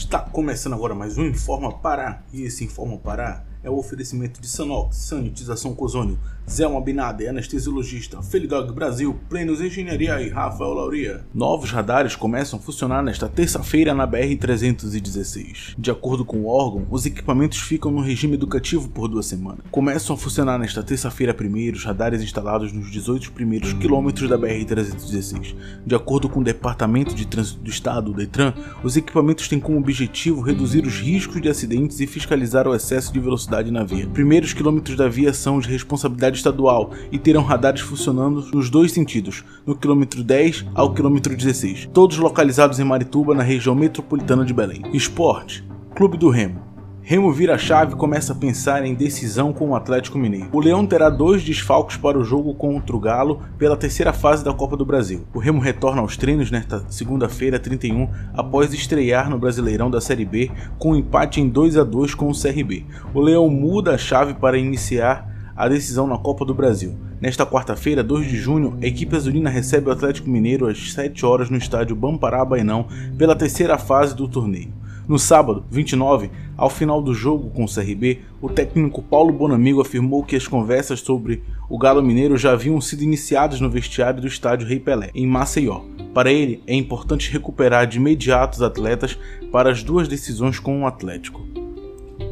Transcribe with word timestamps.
Está 0.00 0.18
começando 0.18 0.72
agora 0.72 0.94
mais 0.94 1.18
um 1.18 1.26
Informa 1.26 1.70
Pará. 1.70 2.22
E 2.32 2.42
esse 2.42 2.64
Informa 2.64 2.96
Pará 2.96 3.44
é 3.62 3.70
o 3.70 3.76
oferecimento 3.76 4.40
de 4.40 4.48
Sanox, 4.48 4.96
Sanitização 4.96 5.74
Cozônio, 5.74 6.18
Zelma 6.48 6.80
Binade, 6.80 7.28
anestesiologista, 7.28 8.22
Felidog 8.22 8.72
Brasil, 8.72 9.18
Plenos 9.28 9.60
Engenharia 9.60 10.20
e 10.20 10.28
Rafael 10.30 10.72
Lauria. 10.72 11.24
Novos 11.32 11.70
radares 11.70 12.16
começam 12.16 12.58
a 12.58 12.62
funcionar 12.62 13.02
nesta 13.02 13.28
terça-feira 13.28 13.94
na 13.94 14.08
BR-316. 14.08 15.74
De 15.78 15.90
acordo 15.90 16.24
com 16.24 16.38
o 16.38 16.46
órgão, 16.46 16.86
os 16.90 17.06
equipamentos 17.06 17.58
ficam 17.58 17.92
no 17.92 18.00
regime 18.00 18.34
educativo 18.34 18.88
por 18.88 19.06
duas 19.06 19.26
semanas. 19.26 19.60
Começam 19.70 20.14
a 20.14 20.18
funcionar 20.18 20.58
nesta 20.58 20.82
terça-feira 20.82 21.34
primeiro 21.34 21.76
os 21.76 21.84
radares 21.84 22.22
instalados 22.22 22.72
nos 22.72 22.90
18 22.90 23.30
primeiros 23.32 23.72
quilômetros 23.74 24.28
da 24.28 24.38
BR-316. 24.38 25.54
De 25.86 25.94
acordo 25.94 26.28
com 26.28 26.40
o 26.40 26.44
Departamento 26.44 27.14
de 27.14 27.26
Trânsito 27.26 27.60
do 27.60 27.70
Estado, 27.70 28.10
o 28.10 28.14
DETRAN, 28.14 28.54
os 28.82 28.96
equipamentos 28.96 29.46
têm 29.46 29.60
como 29.60 29.78
objetivo 29.78 30.40
reduzir 30.40 30.84
os 30.84 30.98
riscos 30.98 31.40
de 31.40 31.48
acidentes 31.48 32.00
e 32.00 32.06
fiscalizar 32.06 32.66
o 32.66 32.74
excesso 32.74 33.12
de 33.12 33.20
velocidade 33.20 33.49
na 33.70 33.82
via. 33.82 34.06
Primeiros 34.06 34.52
quilômetros 34.52 34.96
da 34.96 35.08
via 35.08 35.32
são 35.32 35.58
de 35.58 35.68
responsabilidade 35.68 36.36
estadual 36.36 36.92
e 37.10 37.18
terão 37.18 37.42
radares 37.42 37.80
funcionando 37.80 38.46
nos 38.52 38.70
dois 38.70 38.92
sentidos, 38.92 39.44
no 39.66 39.74
quilômetro 39.74 40.22
10 40.22 40.66
ao 40.74 40.94
quilômetro 40.94 41.36
16, 41.36 41.90
todos 41.92 42.16
localizados 42.18 42.78
em 42.78 42.84
Marituba, 42.84 43.34
na 43.34 43.42
região 43.42 43.74
metropolitana 43.74 44.44
de 44.44 44.54
Belém. 44.54 44.82
Esporte: 44.92 45.64
Clube 45.94 46.16
do 46.16 46.28
Remo. 46.28 46.69
Remo 47.10 47.32
vira 47.32 47.56
a 47.56 47.58
chave 47.58 47.94
e 47.94 47.96
começa 47.96 48.32
a 48.32 48.36
pensar 48.36 48.84
em 48.84 48.94
decisão 48.94 49.52
com 49.52 49.70
o 49.70 49.74
Atlético 49.74 50.16
Mineiro. 50.16 50.46
O 50.52 50.60
Leão 50.60 50.86
terá 50.86 51.10
dois 51.10 51.42
desfalques 51.42 51.96
para 51.96 52.16
o 52.16 52.22
jogo 52.22 52.54
contra 52.54 52.94
o 52.94 53.00
Galo 53.00 53.42
pela 53.58 53.76
terceira 53.76 54.12
fase 54.12 54.44
da 54.44 54.52
Copa 54.52 54.76
do 54.76 54.86
Brasil. 54.86 55.26
O 55.34 55.40
Remo 55.40 55.58
retorna 55.58 56.02
aos 56.02 56.16
treinos 56.16 56.52
nesta 56.52 56.84
segunda-feira, 56.88 57.58
31, 57.58 58.08
após 58.32 58.72
estrear 58.72 59.28
no 59.28 59.40
Brasileirão 59.40 59.90
da 59.90 60.00
Série 60.00 60.24
B 60.24 60.52
com 60.78 60.92
um 60.92 60.96
empate 60.96 61.40
em 61.40 61.48
2 61.48 61.78
a 61.78 61.82
2 61.82 62.14
com 62.14 62.30
o 62.30 62.32
CRB. 62.32 62.86
O 63.12 63.20
Leão 63.20 63.48
muda 63.48 63.96
a 63.96 63.98
chave 63.98 64.34
para 64.34 64.56
iniciar 64.56 65.52
a 65.56 65.66
decisão 65.66 66.06
na 66.06 66.16
Copa 66.16 66.44
do 66.44 66.54
Brasil. 66.54 66.94
Nesta 67.20 67.44
quarta-feira, 67.44 68.04
2 68.04 68.28
de 68.28 68.36
junho, 68.36 68.78
a 68.80 68.86
equipe 68.86 69.16
azulina 69.16 69.50
recebe 69.50 69.88
o 69.88 69.92
Atlético 69.92 70.30
Mineiro 70.30 70.68
às 70.68 70.92
7 70.92 71.26
horas 71.26 71.50
no 71.50 71.56
estádio 71.56 71.96
Bampará 71.96 72.44
Bainão 72.44 72.86
pela 73.18 73.34
terceira 73.34 73.76
fase 73.78 74.14
do 74.14 74.28
torneio. 74.28 74.78
No 75.08 75.18
sábado, 75.18 75.64
29, 75.70 76.30
ao 76.56 76.70
final 76.70 77.02
do 77.02 77.12
jogo 77.12 77.50
com 77.50 77.64
o 77.64 77.72
CRB, 77.72 78.20
o 78.40 78.48
técnico 78.48 79.02
Paulo 79.02 79.32
Bonamigo 79.32 79.80
afirmou 79.80 80.24
que 80.24 80.36
as 80.36 80.46
conversas 80.46 81.00
sobre 81.00 81.42
o 81.68 81.78
Galo 81.78 82.02
Mineiro 82.02 82.36
já 82.36 82.52
haviam 82.52 82.80
sido 82.80 83.02
iniciadas 83.02 83.60
no 83.60 83.70
vestiário 83.70 84.20
do 84.20 84.26
estádio 84.26 84.68
Rei 84.68 84.78
Pelé, 84.78 85.10
em 85.14 85.26
Maceió. 85.26 85.82
Para 86.14 86.32
ele, 86.32 86.62
é 86.66 86.74
importante 86.74 87.30
recuperar 87.30 87.86
de 87.86 87.98
imediato 87.98 88.56
os 88.56 88.62
atletas 88.62 89.18
para 89.52 89.70
as 89.70 89.82
duas 89.82 90.08
decisões 90.08 90.58
com 90.58 90.82
o 90.82 90.86
Atlético. 90.86 91.40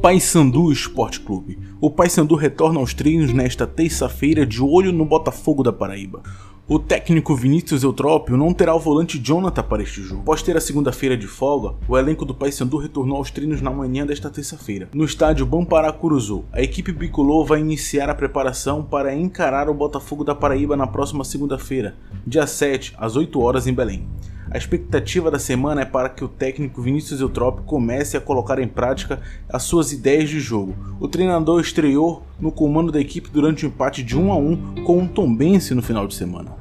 Paysandu 0.00 0.70
Esporte 0.70 1.18
Clube. 1.18 1.58
O 1.80 1.90
Paysandu 1.90 2.36
retorna 2.36 2.78
aos 2.78 2.94
treinos 2.94 3.32
nesta 3.32 3.66
terça-feira 3.66 4.46
de 4.46 4.62
olho 4.62 4.92
no 4.92 5.04
Botafogo 5.04 5.64
da 5.64 5.72
Paraíba. 5.72 6.22
O 6.70 6.78
técnico 6.78 7.34
Vinícius 7.34 7.82
Eutrópio 7.82 8.36
não 8.36 8.52
terá 8.52 8.74
o 8.74 8.78
volante 8.78 9.18
Jonathan 9.18 9.62
para 9.62 9.82
este 9.82 10.02
jogo. 10.02 10.20
Após 10.20 10.42
ter 10.42 10.54
a 10.54 10.60
segunda-feira 10.60 11.16
de 11.16 11.26
folga, 11.26 11.74
o 11.88 11.96
elenco 11.96 12.26
do 12.26 12.34
Paysandu 12.34 12.76
retornou 12.76 13.16
aos 13.16 13.30
treinos 13.30 13.62
na 13.62 13.70
manhã 13.70 14.04
desta 14.04 14.28
terça-feira. 14.28 14.86
No 14.92 15.06
estádio 15.06 15.46
Bamparacuruzu, 15.46 16.44
a 16.52 16.60
equipe 16.60 16.92
bicolor 16.92 17.46
vai 17.46 17.60
iniciar 17.60 18.10
a 18.10 18.14
preparação 18.14 18.84
para 18.84 19.14
encarar 19.14 19.70
o 19.70 19.74
Botafogo 19.74 20.24
da 20.24 20.34
Paraíba 20.34 20.76
na 20.76 20.86
próxima 20.86 21.24
segunda-feira, 21.24 21.96
dia 22.26 22.46
7, 22.46 22.94
às 22.98 23.16
8 23.16 23.40
horas 23.40 23.66
em 23.66 23.72
Belém. 23.72 24.06
A 24.50 24.56
expectativa 24.56 25.30
da 25.30 25.38
semana 25.38 25.82
é 25.82 25.84
para 25.84 26.08
que 26.08 26.24
o 26.24 26.28
técnico 26.28 26.80
Vinícius 26.80 27.20
Eutrópio 27.20 27.64
comece 27.64 28.16
a 28.16 28.20
colocar 28.20 28.58
em 28.58 28.66
prática 28.66 29.20
as 29.48 29.62
suas 29.62 29.92
ideias 29.92 30.30
de 30.30 30.40
jogo. 30.40 30.74
O 30.98 31.06
treinador 31.06 31.60
estreou 31.60 32.22
no 32.40 32.50
comando 32.50 32.90
da 32.90 33.00
equipe 33.00 33.28
durante 33.30 33.66
o 33.66 33.68
um 33.68 33.72
empate 33.72 34.02
de 34.02 34.16
1 34.16 34.32
a 34.32 34.36
1 34.36 34.84
com 34.84 34.98
um 34.98 35.06
Tombense 35.06 35.74
no 35.74 35.82
final 35.82 36.06
de 36.06 36.14
semana. 36.14 36.52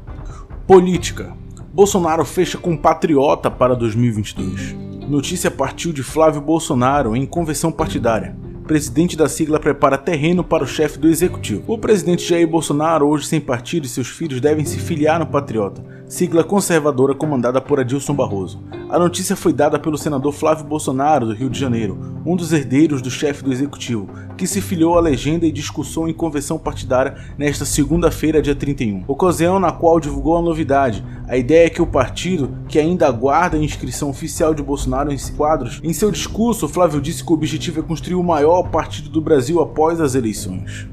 Política. 0.65 1.33
Bolsonaro 1.73 2.25
fecha 2.25 2.57
com 2.57 2.75
Patriota 2.75 3.49
para 3.49 3.75
2022. 3.75 4.75
Notícia 5.07 5.49
partiu 5.49 5.93
de 5.93 6.03
Flávio 6.03 6.41
Bolsonaro 6.41 7.15
em 7.15 7.25
convenção 7.25 7.71
partidária 7.71 8.35
presidente 8.67 9.15
da 9.15 9.29
sigla 9.29 9.61
prepara 9.61 9.97
terreno 9.97 10.43
para 10.43 10.65
o 10.65 10.67
chefe 10.67 10.99
do 10.99 11.07
executivo. 11.07 11.63
O 11.65 11.77
presidente 11.77 12.27
Jair 12.27 12.45
Bolsonaro, 12.45 13.07
hoje 13.07 13.25
sem 13.25 13.39
partido, 13.39 13.85
e 13.85 13.89
seus 13.89 14.09
filhos 14.09 14.41
devem 14.41 14.65
se 14.65 14.77
filiar 14.77 15.17
no 15.17 15.25
Patriota, 15.25 15.81
sigla 16.05 16.43
conservadora 16.43 17.15
comandada 17.15 17.61
por 17.61 17.79
Adilson 17.79 18.13
Barroso. 18.13 18.61
A 18.89 18.99
notícia 18.99 19.35
foi 19.35 19.53
dada 19.53 19.79
pelo 19.79 19.97
senador 19.97 20.33
Flávio 20.33 20.65
Bolsonaro, 20.65 21.25
do 21.25 21.33
Rio 21.33 21.49
de 21.49 21.59
Janeiro, 21.59 22.17
um 22.25 22.35
dos 22.35 22.51
herdeiros 22.51 23.01
do 23.01 23.09
chefe 23.09 23.43
do 23.43 23.51
executivo, 23.51 24.09
que 24.37 24.45
se 24.45 24.61
filiou 24.61 24.97
à 24.97 25.01
legenda 25.01 25.45
e 25.45 25.51
discussou 25.51 26.07
em 26.07 26.13
convenção 26.13 26.59
partidária 26.59 27.15
nesta 27.37 27.65
segunda-feira, 27.65 28.41
dia 28.41 28.55
31. 28.55 29.05
Ocasião 29.07 29.59
na 29.59 29.71
qual 29.71 29.99
divulgou 29.99 30.37
a 30.37 30.41
novidade. 30.41 31.03
A 31.27 31.35
ideia 31.35 31.65
é 31.65 31.69
que 31.69 31.81
o 31.81 31.87
partido, 31.87 32.57
que 32.67 32.79
ainda 32.79 33.07
aguarda 33.07 33.57
a 33.57 33.63
inscrição 33.63 34.09
oficial 34.09 34.53
de 34.53 34.63
Bolsonaro 34.63 35.11
em 35.11 35.17
quadros, 35.35 35.81
em 35.83 35.91
seu 35.91 36.11
discurso, 36.11 36.67
Flávio 36.67 37.01
disse 37.01 37.23
que 37.23 37.31
o 37.31 37.35
objetivo 37.35 37.79
é 37.79 37.83
construir 37.83 38.15
o 38.15 38.23
maior 38.23 38.56
maior 38.57 38.69
partido 38.69 39.09
do 39.09 39.21
Brasil 39.21 39.61
após 39.61 40.01
as 40.01 40.15
eleições. 40.15 40.87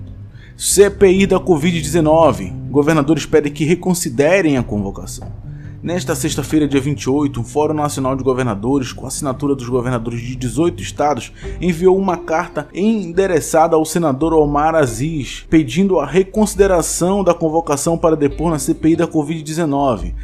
CPI 0.57 1.27
da 1.27 1.41
Covid-19. 1.41 2.53
Governadores 2.71 3.27
pedem 3.27 3.53
que 3.53 3.65
reconsiderem 3.65 4.57
a 4.57 4.63
convocação. 4.63 5.27
Nesta 5.83 6.15
sexta-feira, 6.15 6.67
dia 6.67 6.81
28, 6.81 7.41
o 7.41 7.45
Fórum 7.45 7.75
Nacional 7.75 8.17
de 8.17 8.25
Governadores, 8.25 8.91
com 8.91 9.07
assinatura 9.07 9.55
dos 9.55 9.69
governadores 9.69 10.21
de 10.21 10.35
18 10.35 10.83
estados, 10.83 11.31
enviou 11.61 11.99
uma 11.99 12.17
carta 12.17 12.69
endereçada 12.73 13.77
ao 13.77 13.85
senador 13.85 14.33
Omar 14.33 14.75
Aziz, 14.75 15.45
pedindo 15.51 16.01
a 16.01 16.07
reconsideração 16.07 17.23
da 17.23 17.35
convocação 17.35 17.99
para 17.99 18.17
depor 18.17 18.51
na 18.51 18.59
CPI 18.59 18.97
da 18.97 19.07
Covid-19. 19.07 20.15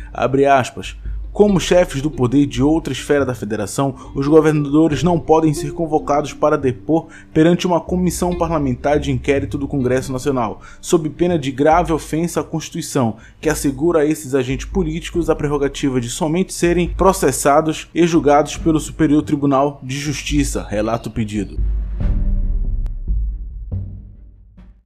Como 1.32 1.60
chefes 1.60 2.02
do 2.02 2.10
poder 2.10 2.44
de 2.44 2.60
outra 2.60 2.92
esfera 2.92 3.24
da 3.24 3.34
federação, 3.34 3.94
os 4.14 4.26
governadores 4.26 5.04
não 5.04 5.18
podem 5.18 5.54
ser 5.54 5.72
convocados 5.72 6.32
para 6.32 6.58
depor 6.58 7.06
perante 7.32 7.68
uma 7.68 7.80
comissão 7.80 8.36
parlamentar 8.36 8.98
de 8.98 9.12
inquérito 9.12 9.56
do 9.56 9.68
Congresso 9.68 10.12
Nacional, 10.12 10.60
sob 10.80 11.08
pena 11.08 11.38
de 11.38 11.52
grave 11.52 11.92
ofensa 11.92 12.40
à 12.40 12.44
Constituição, 12.44 13.16
que 13.40 13.48
assegura 13.48 14.00
a 14.00 14.04
esses 14.04 14.34
agentes 14.34 14.66
políticos 14.66 15.30
a 15.30 15.36
prerrogativa 15.36 16.00
de 16.00 16.10
somente 16.10 16.52
serem 16.52 16.88
processados 16.88 17.88
e 17.94 18.06
julgados 18.06 18.56
pelo 18.56 18.80
Superior 18.80 19.22
Tribunal 19.22 19.80
de 19.84 19.96
Justiça, 19.96 20.66
relata 20.68 21.08
o 21.08 21.12
pedido. 21.12 21.79